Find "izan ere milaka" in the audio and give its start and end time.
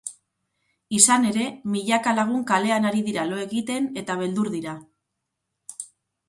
0.99-2.13